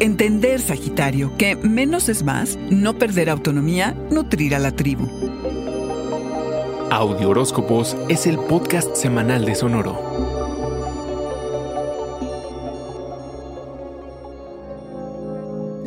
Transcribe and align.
Entender, 0.00 0.60
Sagitario, 0.60 1.32
que 1.36 1.56
menos 1.56 2.08
es 2.08 2.22
más, 2.22 2.56
no 2.70 2.96
perder 2.98 3.28
autonomía, 3.28 3.96
nutrir 4.12 4.54
a 4.54 4.60
la 4.60 4.70
tribu. 4.70 5.08
Audio 6.90 7.30
Horóscopos 7.30 7.96
es 8.08 8.28
el 8.28 8.38
podcast 8.38 8.94
semanal 8.94 9.44
de 9.44 9.56
Sonoro. 9.56 10.37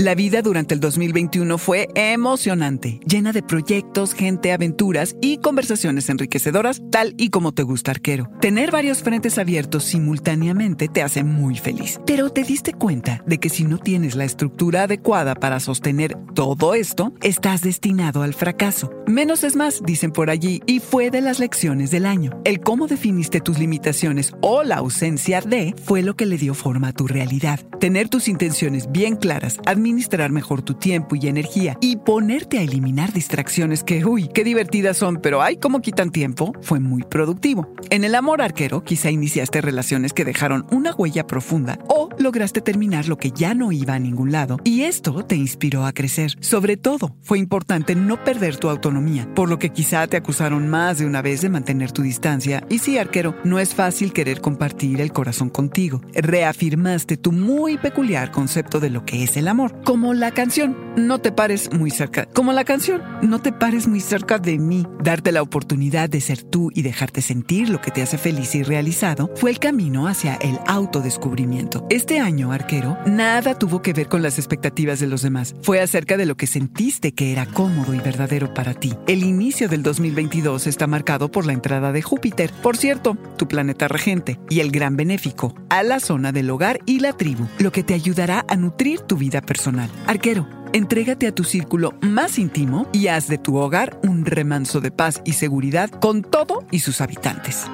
La 0.01 0.15
vida 0.15 0.41
durante 0.41 0.73
el 0.73 0.79
2021 0.79 1.59
fue 1.59 1.87
emocionante, 1.93 2.99
llena 3.05 3.33
de 3.33 3.43
proyectos, 3.43 4.15
gente, 4.15 4.51
aventuras 4.51 5.15
y 5.21 5.37
conversaciones 5.37 6.09
enriquecedoras, 6.09 6.81
tal 6.89 7.13
y 7.19 7.29
como 7.29 7.51
te 7.51 7.61
gusta 7.61 7.91
arquero. 7.91 8.27
Tener 8.41 8.71
varios 8.71 9.03
frentes 9.03 9.37
abiertos 9.37 9.83
simultáneamente 9.83 10.87
te 10.87 11.03
hace 11.03 11.23
muy 11.23 11.55
feliz. 11.55 12.01
Pero 12.07 12.31
te 12.31 12.41
diste 12.41 12.73
cuenta 12.73 13.21
de 13.27 13.37
que 13.37 13.49
si 13.49 13.63
no 13.63 13.77
tienes 13.77 14.15
la 14.15 14.23
estructura 14.23 14.85
adecuada 14.85 15.35
para 15.35 15.59
sostener 15.59 16.17
todo 16.33 16.73
esto, 16.73 17.13
estás 17.21 17.61
destinado 17.61 18.23
al 18.23 18.33
fracaso. 18.33 18.91
Menos 19.05 19.43
es 19.43 19.55
más, 19.55 19.83
dicen 19.85 20.11
por 20.11 20.31
allí, 20.31 20.63
y 20.65 20.79
fue 20.79 21.11
de 21.11 21.21
las 21.21 21.37
lecciones 21.37 21.91
del 21.91 22.07
año. 22.07 22.41
El 22.43 22.61
cómo 22.61 22.87
definiste 22.87 23.39
tus 23.39 23.59
limitaciones 23.59 24.33
o 24.41 24.63
la 24.63 24.77
ausencia 24.77 25.41
de 25.41 25.75
fue 25.83 26.01
lo 26.01 26.15
que 26.15 26.25
le 26.25 26.39
dio 26.39 26.55
forma 26.55 26.87
a 26.87 26.93
tu 26.93 27.05
realidad. 27.05 27.59
Tener 27.79 28.09
tus 28.09 28.27
intenciones 28.27 28.91
bien 28.91 29.15
claras, 29.15 29.59
administrar 29.91 30.31
mejor 30.31 30.61
tu 30.61 30.73
tiempo 30.75 31.17
y 31.17 31.27
energía 31.27 31.77
y 31.81 31.97
ponerte 31.97 32.59
a 32.59 32.61
eliminar 32.61 33.11
distracciones 33.11 33.83
que, 33.83 34.05
uy, 34.05 34.29
qué 34.29 34.45
divertidas 34.45 34.95
son, 34.95 35.17
pero 35.21 35.41
ay, 35.41 35.57
cómo 35.57 35.81
quitan 35.81 36.11
tiempo, 36.11 36.53
fue 36.61 36.79
muy 36.79 37.03
productivo. 37.03 37.67
En 37.89 38.05
el 38.05 38.15
amor 38.15 38.41
arquero, 38.41 38.85
quizá 38.85 39.11
iniciaste 39.11 39.59
relaciones 39.59 40.13
que 40.13 40.23
dejaron 40.23 40.65
una 40.71 40.93
huella 40.93 41.27
profunda 41.27 41.77
o 41.89 42.00
lograste 42.17 42.61
terminar 42.61 43.07
lo 43.07 43.17
que 43.17 43.31
ya 43.31 43.53
no 43.53 43.71
iba 43.71 43.93
a 43.93 43.99
ningún 43.99 44.31
lado 44.31 44.57
y 44.63 44.81
esto 44.81 45.23
te 45.25 45.35
inspiró 45.35 45.85
a 45.85 45.93
crecer. 45.93 46.35
Sobre 46.39 46.77
todo, 46.77 47.15
fue 47.21 47.39
importante 47.39 47.95
no 47.95 48.23
perder 48.23 48.57
tu 48.57 48.69
autonomía, 48.69 49.27
por 49.33 49.49
lo 49.49 49.59
que 49.59 49.69
quizá 49.69 50.07
te 50.07 50.17
acusaron 50.17 50.67
más 50.67 50.99
de 50.99 51.05
una 51.05 51.21
vez 51.21 51.41
de 51.41 51.49
mantener 51.49 51.91
tu 51.91 52.01
distancia 52.01 52.63
y 52.69 52.79
sí, 52.79 52.97
arquero, 52.97 53.35
no 53.43 53.59
es 53.59 53.73
fácil 53.73 54.13
querer 54.13 54.41
compartir 54.41 55.01
el 55.01 55.11
corazón 55.11 55.49
contigo. 55.49 56.01
Reafirmaste 56.13 57.17
tu 57.17 57.31
muy 57.31 57.77
peculiar 57.77 58.31
concepto 58.31 58.79
de 58.79 58.89
lo 58.89 59.05
que 59.05 59.23
es 59.23 59.37
el 59.37 59.47
amor 59.47 59.81
como 59.83 60.13
la 60.13 60.31
canción, 60.31 60.77
no 60.95 61.19
te 61.19 61.31
pares 61.31 61.71
muy 61.73 61.91
cerca. 61.91 62.25
Como 62.25 62.53
la 62.53 62.63
canción, 62.63 63.01
no 63.21 63.39
te 63.41 63.51
pares 63.51 63.87
muy 63.87 63.99
cerca 63.99 64.39
de 64.39 64.57
mí. 64.57 64.85
Darte 65.03 65.31
la 65.31 65.41
oportunidad 65.41 66.09
de 66.09 66.21
ser 66.21 66.43
tú 66.43 66.71
y 66.73 66.81
dejarte 66.81 67.21
sentir 67.21 67.69
lo 67.69 67.81
que 67.81 67.91
te 67.91 68.01
hace 68.01 68.17
feliz 68.17 68.55
y 68.55 68.63
realizado 68.63 69.29
fue 69.35 69.51
el 69.51 69.59
camino 69.59 70.07
hacia 70.07 70.35
el 70.35 70.59
autodescubrimiento. 70.67 71.85
Este 72.01 72.19
año, 72.19 72.51
arquero, 72.51 72.97
nada 73.05 73.53
tuvo 73.53 73.83
que 73.83 73.93
ver 73.93 74.07
con 74.07 74.23
las 74.23 74.39
expectativas 74.39 74.99
de 74.99 75.05
los 75.05 75.21
demás. 75.21 75.53
Fue 75.61 75.81
acerca 75.81 76.17
de 76.17 76.25
lo 76.25 76.35
que 76.35 76.47
sentiste 76.47 77.11
que 77.11 77.31
era 77.31 77.45
cómodo 77.45 77.93
y 77.93 77.99
verdadero 77.99 78.55
para 78.55 78.73
ti. 78.73 78.95
El 79.05 79.23
inicio 79.23 79.69
del 79.69 79.83
2022 79.83 80.65
está 80.65 80.87
marcado 80.87 81.29
por 81.29 81.45
la 81.45 81.53
entrada 81.53 81.91
de 81.91 82.01
Júpiter, 82.01 82.51
por 82.63 82.75
cierto, 82.75 83.19
tu 83.37 83.47
planeta 83.47 83.87
regente, 83.87 84.39
y 84.49 84.61
el 84.61 84.71
gran 84.71 84.97
benéfico, 84.97 85.53
a 85.69 85.83
la 85.83 85.99
zona 85.99 86.31
del 86.31 86.49
hogar 86.49 86.79
y 86.87 87.01
la 87.01 87.13
tribu, 87.13 87.47
lo 87.59 87.71
que 87.71 87.83
te 87.83 87.93
ayudará 87.93 88.45
a 88.47 88.55
nutrir 88.55 89.01
tu 89.01 89.15
vida 89.15 89.41
personal 89.41 89.91
Arquero, 90.07 90.47
entrégate 90.73 91.27
a 91.27 91.35
tu 91.35 91.43
círculo 91.43 91.93
más 92.01 92.39
íntimo 92.39 92.89
y 92.93 93.09
haz 93.09 93.27
de 93.27 93.37
tu 93.37 93.57
hogar 93.57 93.99
un 94.01 94.25
remanso 94.25 94.81
de 94.81 94.89
paz 94.89 95.21
y 95.23 95.33
seguridad 95.33 95.91
con 95.91 96.23
todo 96.23 96.65
y 96.71 96.79
sus 96.79 96.99
habitantes. 96.99 97.67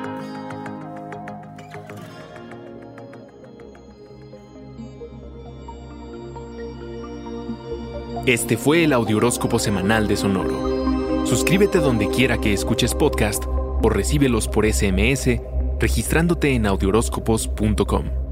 Este 8.27 8.57
fue 8.57 8.83
el 8.83 8.91
Audioróscopo 8.91 9.57
Semanal 9.57 10.09
de 10.09 10.17
Sonoro. 10.17 11.25
Suscríbete 11.25 11.77
donde 11.77 12.09
quiera 12.09 12.37
que 12.37 12.51
escuches 12.51 12.93
podcast 12.93 13.45
o 13.47 13.89
recíbelos 13.89 14.49
por 14.49 14.69
SMS 14.69 15.39
registrándote 15.79 16.53
en 16.53 16.65
audioróscopos.com. 16.65 18.26